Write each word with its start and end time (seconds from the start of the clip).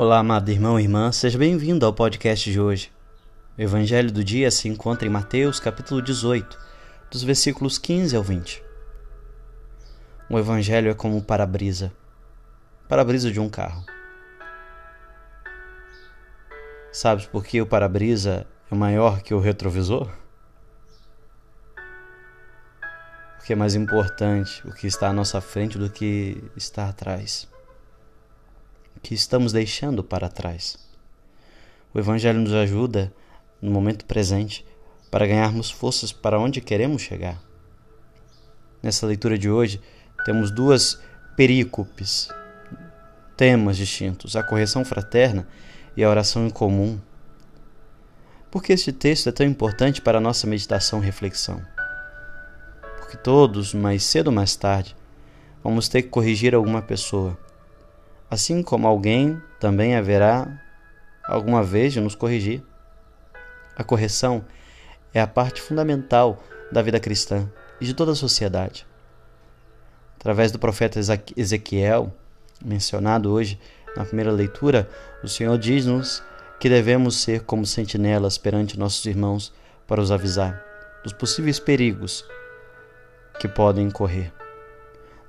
Olá, 0.00 0.20
amado 0.20 0.48
irmão 0.48 0.78
e 0.78 0.84
irmã, 0.84 1.10
seja 1.10 1.36
bem-vindo 1.36 1.84
ao 1.84 1.92
podcast 1.92 2.48
de 2.48 2.60
hoje. 2.60 2.92
O 3.58 3.60
evangelho 3.60 4.12
do 4.12 4.22
dia 4.22 4.48
se 4.48 4.68
encontra 4.68 5.08
em 5.08 5.10
Mateus, 5.10 5.58
capítulo 5.58 6.00
18, 6.00 6.56
dos 7.10 7.24
versículos 7.24 7.78
15 7.78 8.14
ao 8.14 8.22
20. 8.22 8.62
O 10.30 10.38
evangelho 10.38 10.88
é 10.88 10.94
como 10.94 11.18
o 11.18 11.22
para-brisa, 11.24 11.92
para-brisa 12.88 13.28
de 13.32 13.40
um 13.40 13.48
carro. 13.48 13.84
Sabes 16.92 17.26
por 17.26 17.44
que 17.44 17.60
o 17.60 17.66
para-brisa 17.66 18.46
é 18.70 18.74
maior 18.76 19.20
que 19.20 19.34
o 19.34 19.40
retrovisor? 19.40 20.08
Porque 23.36 23.52
é 23.52 23.56
mais 23.56 23.74
importante 23.74 24.64
o 24.64 24.72
que 24.72 24.86
está 24.86 25.08
à 25.08 25.12
nossa 25.12 25.40
frente 25.40 25.76
do 25.76 25.90
que 25.90 26.40
está 26.56 26.88
atrás 26.88 27.48
que 29.02 29.14
estamos 29.14 29.52
deixando 29.52 30.02
para 30.02 30.28
trás. 30.28 30.78
O 31.92 31.98
Evangelho 31.98 32.40
nos 32.40 32.52
ajuda, 32.52 33.12
no 33.60 33.70
momento 33.70 34.04
presente, 34.04 34.64
para 35.10 35.26
ganharmos 35.26 35.70
forças 35.70 36.12
para 36.12 36.38
onde 36.38 36.60
queremos 36.60 37.02
chegar. 37.02 37.42
Nessa 38.82 39.06
leitura 39.06 39.38
de 39.38 39.50
hoje, 39.50 39.80
temos 40.24 40.50
duas 40.50 41.00
perícopes, 41.36 42.28
temas 43.36 43.76
distintos: 43.76 44.36
a 44.36 44.42
correção 44.42 44.84
fraterna 44.84 45.48
e 45.96 46.04
a 46.04 46.10
oração 46.10 46.46
em 46.46 46.50
comum. 46.50 47.00
Por 48.50 48.62
que 48.62 48.72
este 48.72 48.92
texto 48.92 49.28
é 49.28 49.32
tão 49.32 49.46
importante 49.46 50.00
para 50.00 50.18
a 50.18 50.20
nossa 50.20 50.46
meditação 50.46 51.00
e 51.00 51.06
reflexão? 51.06 51.62
Porque 52.98 53.16
todos, 53.16 53.74
mais 53.74 54.02
cedo 54.04 54.28
ou 54.28 54.32
mais 54.32 54.56
tarde, 54.56 54.96
vamos 55.62 55.88
ter 55.88 56.02
que 56.02 56.08
corrigir 56.08 56.54
alguma 56.54 56.82
pessoa 56.82 57.38
assim 58.30 58.62
como 58.62 58.86
alguém 58.86 59.40
também 59.58 59.96
haverá 59.96 60.60
alguma 61.24 61.62
vez 61.62 61.92
de 61.92 62.00
nos 62.00 62.14
corrigir. 62.14 62.62
A 63.76 63.84
correção 63.84 64.44
é 65.12 65.20
a 65.20 65.26
parte 65.26 65.60
fundamental 65.60 66.42
da 66.70 66.82
vida 66.82 67.00
cristã 67.00 67.48
e 67.80 67.84
de 67.84 67.94
toda 67.94 68.12
a 68.12 68.16
sociedade. 68.16 68.86
Através 70.16 70.50
do 70.50 70.58
profeta 70.58 70.98
Ezequiel, 71.36 72.12
mencionado 72.64 73.30
hoje 73.32 73.58
na 73.96 74.04
primeira 74.04 74.32
leitura, 74.32 74.88
o 75.22 75.28
Senhor 75.28 75.56
diz-nos 75.56 76.22
que 76.58 76.68
devemos 76.68 77.16
ser 77.16 77.44
como 77.44 77.64
sentinelas 77.64 78.36
perante 78.36 78.78
nossos 78.78 79.04
irmãos 79.06 79.52
para 79.86 80.00
os 80.00 80.10
avisar 80.10 80.62
dos 81.02 81.12
possíveis 81.12 81.58
perigos 81.60 82.24
que 83.38 83.46
podem 83.46 83.88
correr. 83.90 84.32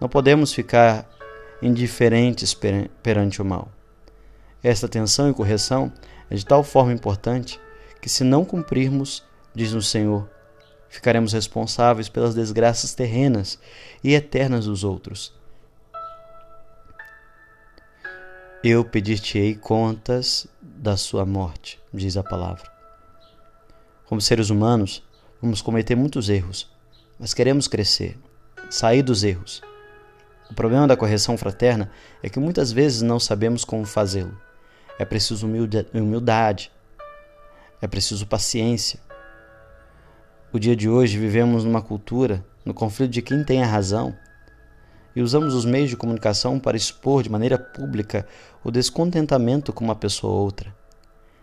Não 0.00 0.08
podemos 0.08 0.52
ficar 0.52 1.06
indiferentes 1.60 2.54
perante 3.02 3.42
o 3.42 3.44
mal. 3.44 3.68
Esta 4.62 4.86
atenção 4.86 5.30
e 5.30 5.34
correção 5.34 5.92
é 6.30 6.34
de 6.34 6.44
tal 6.44 6.62
forma 6.62 6.92
importante 6.92 7.60
que, 8.00 8.08
se 8.08 8.24
não 8.24 8.44
cumprirmos, 8.44 9.24
diz 9.54 9.72
o 9.72 9.82
Senhor, 9.82 10.28
ficaremos 10.88 11.32
responsáveis 11.32 12.08
pelas 12.08 12.34
desgraças 12.34 12.94
terrenas 12.94 13.58
e 14.02 14.14
eternas 14.14 14.66
dos 14.66 14.84
outros. 14.84 15.32
Eu 18.62 18.84
pedir-te-ei 18.84 19.54
contas 19.54 20.46
da 20.60 20.96
sua 20.96 21.24
morte, 21.24 21.80
diz 21.94 22.16
a 22.16 22.24
palavra. 22.24 22.68
Como 24.06 24.20
seres 24.20 24.50
humanos, 24.50 25.02
vamos 25.40 25.62
cometer 25.62 25.94
muitos 25.94 26.28
erros, 26.28 26.68
mas 27.18 27.32
queremos 27.32 27.68
crescer, 27.68 28.18
sair 28.68 29.02
dos 29.02 29.22
erros 29.22 29.62
o 30.50 30.54
problema 30.54 30.86
da 30.86 30.96
correção 30.96 31.36
fraterna 31.36 31.90
é 32.22 32.28
que 32.28 32.38
muitas 32.38 32.72
vezes 32.72 33.02
não 33.02 33.20
sabemos 33.20 33.64
como 33.64 33.84
fazê-lo. 33.84 34.36
É 34.98 35.04
preciso 35.04 35.46
humildade, 35.46 36.72
é 37.80 37.86
preciso 37.86 38.26
paciência. 38.26 38.98
O 40.52 40.58
dia 40.58 40.74
de 40.74 40.88
hoje 40.88 41.18
vivemos 41.18 41.64
numa 41.64 41.82
cultura, 41.82 42.44
no 42.64 42.72
conflito 42.72 43.10
de 43.10 43.22
quem 43.22 43.44
tem 43.44 43.62
a 43.62 43.66
razão, 43.66 44.16
e 45.14 45.20
usamos 45.20 45.54
os 45.54 45.64
meios 45.64 45.90
de 45.90 45.96
comunicação 45.96 46.58
para 46.58 46.76
expor 46.76 47.22
de 47.22 47.30
maneira 47.30 47.58
pública 47.58 48.26
o 48.64 48.70
descontentamento 48.70 49.72
com 49.72 49.84
uma 49.84 49.94
pessoa 49.94 50.32
ou 50.32 50.40
outra. 50.40 50.74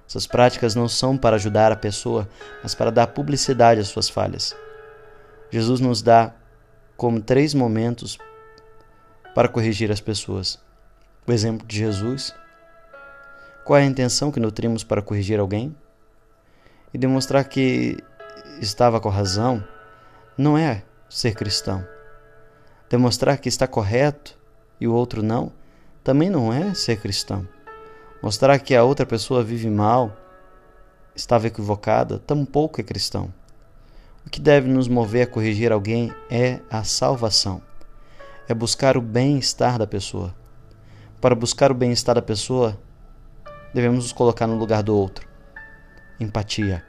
Essas 0.08 0.28
práticas 0.28 0.76
não 0.76 0.88
são 0.88 1.18
para 1.18 1.36
ajudar 1.36 1.72
a 1.72 1.76
pessoa, 1.76 2.28
mas 2.62 2.76
para 2.76 2.92
dar 2.92 3.08
publicidade 3.08 3.80
às 3.80 3.88
suas 3.88 4.10
falhas. 4.10 4.56
Jesus 5.52 5.80
nos 5.80 6.02
dá 6.02 6.34
como 6.96 7.22
três 7.22 7.54
momentos 7.54 8.18
para 9.36 9.50
corrigir 9.50 9.92
as 9.92 10.00
pessoas. 10.00 10.58
O 11.28 11.32
exemplo 11.34 11.68
de 11.68 11.78
Jesus. 11.78 12.34
Qual 13.66 13.78
é 13.78 13.84
a 13.84 13.86
intenção 13.86 14.32
que 14.32 14.40
nutrimos 14.40 14.82
para 14.82 15.02
corrigir 15.02 15.42
alguém? 15.42 15.76
E 16.94 16.98
demonstrar 16.98 17.44
que 17.44 17.98
estava 18.62 19.02
com 19.02 19.10
razão 19.10 19.62
não 20.38 20.58
é 20.58 20.84
ser 21.10 21.36
cristão. 21.36 21.86
Demonstrar 22.90 23.38
que 23.38 23.50
está 23.50 23.68
correto 23.68 24.38
e 24.80 24.88
o 24.88 24.94
outro 24.94 25.22
não 25.22 25.52
também 26.02 26.30
não 26.30 26.54
é 26.54 26.74
ser 26.74 27.02
cristão. 27.02 27.46
Mostrar 28.22 28.58
que 28.60 28.74
a 28.74 28.84
outra 28.84 29.06
pessoa 29.06 29.44
vive 29.44 29.70
mal, 29.70 30.16
estava 31.16 31.48
equivocada, 31.48 32.20
tampouco 32.20 32.80
é 32.80 32.84
cristão. 32.84 33.34
O 34.26 34.30
que 34.30 34.40
deve 34.40 34.70
nos 34.70 34.88
mover 34.88 35.24
a 35.24 35.30
corrigir 35.30 35.72
alguém 35.72 36.14
é 36.30 36.62
a 36.70 36.84
salvação 36.84 37.62
é 38.48 38.54
buscar 38.54 38.98
o 38.98 39.02
bem-estar 39.02 39.78
da 39.78 39.88
pessoa. 39.88 40.34
Para 41.20 41.34
buscar 41.34 41.72
o 41.72 41.76
bem-estar 41.76 42.16
da 42.16 42.22
pessoa, 42.22 42.78
devemos 43.74 44.04
nos 44.04 44.14
colocar 44.14 44.46
no 44.48 44.56
lugar 44.56 44.84
do 44.84 44.96
outro. 44.96 45.28
Empatia. 46.20 46.84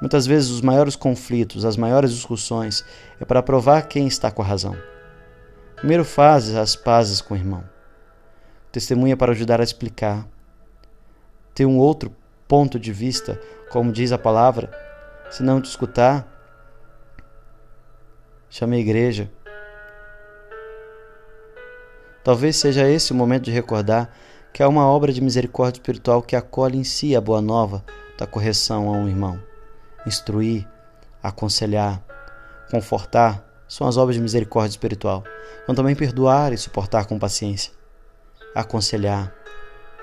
Muitas 0.00 0.26
vezes 0.26 0.50
os 0.50 0.60
maiores 0.60 0.96
conflitos, 0.96 1.64
as 1.64 1.76
maiores 1.76 2.12
discussões 2.12 2.84
é 3.20 3.24
para 3.24 3.42
provar 3.42 3.82
quem 3.82 4.06
está 4.06 4.30
com 4.30 4.42
a 4.42 4.44
razão. 4.44 4.76
Primeiro 5.76 6.04
fazes 6.04 6.56
as 6.56 6.74
pazes 6.74 7.20
com 7.20 7.34
o 7.34 7.36
irmão. 7.36 7.64
Testemunha 8.72 9.16
para 9.16 9.32
ajudar 9.32 9.60
a 9.60 9.64
explicar. 9.64 10.26
Ter 11.54 11.66
um 11.66 11.78
outro 11.78 12.14
ponto 12.48 12.78
de 12.78 12.92
vista, 12.92 13.40
como 13.70 13.92
diz 13.92 14.10
a 14.12 14.18
palavra. 14.18 14.70
Se 15.30 15.42
não 15.42 15.60
te 15.60 15.66
escutar, 15.66 16.26
chame 18.50 18.76
a 18.76 18.80
igreja, 18.80 19.30
Talvez 22.24 22.56
seja 22.56 22.88
esse 22.88 23.12
o 23.12 23.14
momento 23.14 23.44
de 23.44 23.50
recordar 23.50 24.10
que 24.50 24.62
há 24.62 24.68
uma 24.68 24.86
obra 24.86 25.12
de 25.12 25.20
misericórdia 25.20 25.78
espiritual 25.78 26.22
que 26.22 26.34
acolhe 26.34 26.78
em 26.78 26.84
si 26.84 27.14
a 27.14 27.20
boa 27.20 27.42
nova 27.42 27.84
da 28.16 28.26
correção 28.26 28.88
a 28.88 28.92
um 28.92 29.06
irmão. 29.06 29.38
Instruir, 30.06 30.66
aconselhar, 31.22 32.02
confortar 32.70 33.44
são 33.68 33.86
as 33.86 33.98
obras 33.98 34.16
de 34.16 34.22
misericórdia 34.22 34.70
espiritual, 34.70 35.22
como 35.66 35.76
também 35.76 35.94
perdoar 35.94 36.52
e 36.54 36.56
suportar 36.56 37.04
com 37.04 37.18
paciência. 37.18 37.72
Aconselhar. 38.54 39.34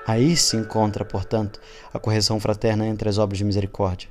Aí 0.06 0.36
se 0.36 0.56
encontra, 0.56 1.04
portanto, 1.04 1.60
a 1.92 1.98
correção 1.98 2.38
fraterna 2.38 2.86
entre 2.86 3.08
as 3.08 3.18
obras 3.18 3.38
de 3.38 3.44
misericórdia. 3.44 4.08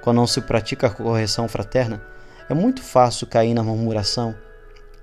Quando 0.00 0.16
não 0.16 0.26
se 0.26 0.40
pratica 0.40 0.86
a 0.86 0.90
correção 0.90 1.46
fraterna, 1.46 2.02
é 2.48 2.54
muito 2.54 2.82
fácil 2.82 3.26
cair 3.26 3.52
na 3.52 3.62
murmuração 3.62 4.34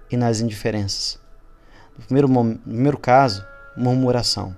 e 0.09 0.17
nas 0.17 0.39
indiferenças. 0.39 1.24
No 1.97 2.05
primeiro, 2.05 2.27
primeiro 2.27 2.97
caso, 2.97 3.45
murmuração. 3.75 4.55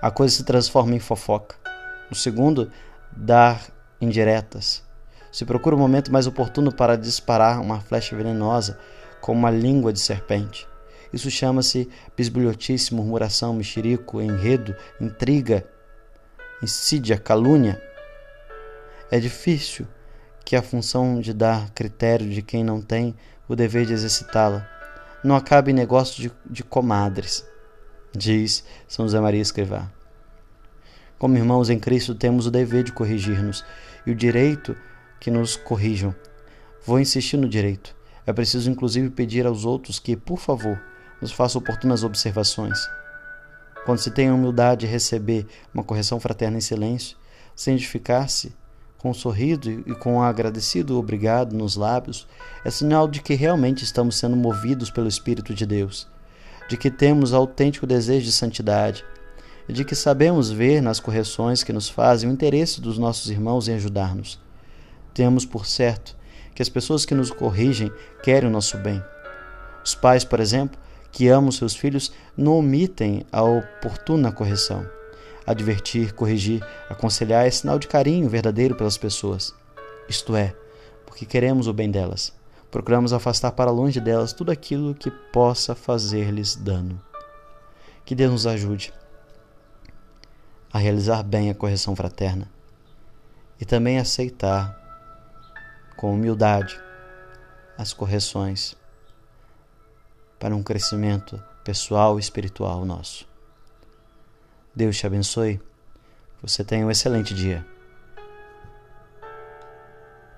A 0.00 0.10
coisa 0.10 0.34
se 0.34 0.44
transforma 0.44 0.94
em 0.94 1.00
fofoca. 1.00 1.56
No 2.08 2.16
segundo, 2.16 2.70
dar 3.12 3.60
indiretas. 4.00 4.82
Se 5.30 5.44
procura 5.44 5.74
o 5.74 5.78
momento 5.78 6.12
mais 6.12 6.26
oportuno 6.26 6.72
para 6.72 6.96
disparar 6.96 7.60
uma 7.60 7.80
flecha 7.80 8.16
venenosa 8.16 8.78
com 9.20 9.32
uma 9.32 9.50
língua 9.50 9.92
de 9.92 10.00
serpente. 10.00 10.66
Isso 11.12 11.30
chama-se 11.30 11.88
bisbilhotice, 12.16 12.94
murmuração, 12.94 13.54
mexerico, 13.54 14.20
enredo, 14.20 14.74
intriga, 15.00 15.66
insídia, 16.62 17.18
calúnia. 17.18 17.80
É 19.10 19.18
difícil 19.18 19.86
que 20.44 20.56
a 20.56 20.62
função 20.62 21.20
de 21.20 21.32
dar 21.32 21.70
critério 21.70 22.28
de 22.28 22.42
quem 22.42 22.62
não 22.62 22.80
tem 22.82 23.14
o 23.48 23.54
dever 23.54 23.86
de 23.86 23.92
exercitá-la 23.92 24.68
não 25.24 25.34
acabe 25.34 25.70
em 25.70 25.74
negócio 25.74 26.22
de, 26.22 26.30
de 26.48 26.62
comadres, 26.62 27.44
diz 28.14 28.62
São 28.86 29.06
José 29.06 29.18
Maria 29.18 29.40
Escrivá. 29.40 29.90
Como 31.18 31.38
irmãos 31.38 31.70
em 31.70 31.78
Cristo, 31.78 32.14
temos 32.14 32.46
o 32.46 32.50
dever 32.50 32.84
de 32.84 32.92
corrigir-nos 32.92 33.64
e 34.06 34.10
o 34.10 34.14
direito 34.14 34.76
que 35.18 35.30
nos 35.30 35.56
corrijam. 35.56 36.14
Vou 36.84 37.00
insistir 37.00 37.38
no 37.38 37.48
direito. 37.48 37.96
É 38.26 38.32
preciso, 38.32 38.70
inclusive, 38.70 39.08
pedir 39.08 39.46
aos 39.46 39.64
outros 39.64 39.98
que, 39.98 40.14
por 40.14 40.38
favor, 40.38 40.78
nos 41.20 41.32
façam 41.32 41.60
oportunas 41.60 42.04
observações. 42.04 42.78
Quando 43.86 43.98
se 43.98 44.10
tem 44.10 44.28
a 44.28 44.34
humildade 44.34 44.82
de 44.82 44.86
receber 44.86 45.46
uma 45.72 45.82
correção 45.82 46.20
fraterna 46.20 46.58
em 46.58 46.60
silêncio, 46.60 47.16
sem 47.56 47.74
edificar-se, 47.74 48.54
com 49.04 49.10
um 49.10 49.14
sorriso 49.14 49.70
e 49.84 49.94
com 49.94 50.14
um 50.14 50.22
agradecido 50.22 50.98
obrigado 50.98 51.54
nos 51.54 51.76
lábios, 51.76 52.26
é 52.64 52.70
sinal 52.70 53.06
de 53.06 53.20
que 53.20 53.34
realmente 53.34 53.84
estamos 53.84 54.16
sendo 54.16 54.34
movidos 54.34 54.90
pelo 54.90 55.06
Espírito 55.06 55.52
de 55.52 55.66
Deus, 55.66 56.08
de 56.70 56.78
que 56.78 56.90
temos 56.90 57.34
autêntico 57.34 57.86
desejo 57.86 58.24
de 58.24 58.32
santidade 58.32 59.04
e 59.68 59.74
de 59.74 59.84
que 59.84 59.94
sabemos 59.94 60.50
ver 60.50 60.80
nas 60.80 61.00
correções 61.00 61.62
que 61.62 61.70
nos 61.70 61.86
fazem 61.86 62.30
o 62.30 62.32
interesse 62.32 62.80
dos 62.80 62.96
nossos 62.96 63.30
irmãos 63.30 63.68
em 63.68 63.74
ajudar-nos. 63.74 64.40
Temos 65.12 65.44
por 65.44 65.66
certo 65.66 66.16
que 66.54 66.62
as 66.62 66.70
pessoas 66.70 67.04
que 67.04 67.14
nos 67.14 67.30
corrigem 67.30 67.92
querem 68.22 68.48
o 68.48 68.52
nosso 68.52 68.78
bem. 68.78 69.04
Os 69.84 69.94
pais, 69.94 70.24
por 70.24 70.40
exemplo, 70.40 70.80
que 71.12 71.28
amam 71.28 71.52
seus 71.52 71.76
filhos, 71.76 72.10
não 72.34 72.56
omitem 72.56 73.26
a 73.30 73.42
oportuna 73.42 74.32
correção. 74.32 74.86
Advertir, 75.46 76.14
corrigir, 76.14 76.64
aconselhar 76.88 77.46
é 77.46 77.50
sinal 77.50 77.78
de 77.78 77.86
carinho 77.86 78.28
verdadeiro 78.28 78.74
pelas 78.74 78.96
pessoas. 78.96 79.54
Isto 80.08 80.34
é, 80.34 80.54
porque 81.04 81.26
queremos 81.26 81.66
o 81.66 81.72
bem 81.72 81.90
delas. 81.90 82.32
Procuramos 82.70 83.12
afastar 83.12 83.52
para 83.52 83.70
longe 83.70 84.00
delas 84.00 84.32
tudo 84.32 84.50
aquilo 84.50 84.94
que 84.94 85.10
possa 85.10 85.74
fazer-lhes 85.74 86.56
dano. 86.56 87.00
Que 88.04 88.14
Deus 88.14 88.32
nos 88.32 88.46
ajude 88.46 88.92
a 90.72 90.78
realizar 90.78 91.22
bem 91.22 91.50
a 91.50 91.54
correção 91.54 91.94
fraterna 91.94 92.50
e 93.60 93.64
também 93.64 93.98
aceitar 93.98 94.76
com 95.96 96.12
humildade 96.12 96.80
as 97.78 97.92
correções 97.92 98.76
para 100.38 100.54
um 100.54 100.62
crescimento 100.62 101.40
pessoal 101.62 102.18
e 102.18 102.20
espiritual 102.20 102.84
nosso. 102.84 103.33
Deus 104.74 104.96
te 104.96 105.06
abençoe. 105.06 105.60
Você 106.42 106.64
tenha 106.64 106.84
um 106.84 106.90
excelente 106.90 107.32
dia. 107.32 107.64